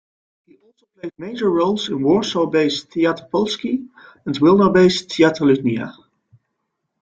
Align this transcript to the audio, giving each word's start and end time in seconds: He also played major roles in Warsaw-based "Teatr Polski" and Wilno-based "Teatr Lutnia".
He 0.47 0.57
also 0.65 0.87
played 0.99 1.13
major 1.19 1.51
roles 1.51 1.87
in 1.87 2.01
Warsaw-based 2.01 2.89
"Teatr 2.89 3.29
Polski" 3.29 3.87
and 4.25 4.35
Wilno-based 4.39 5.09
"Teatr 5.09 5.41
Lutnia". 5.41 5.93